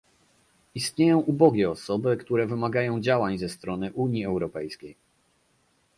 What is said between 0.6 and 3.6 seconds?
Istnieją ubogie osoby, które wymagają działań ze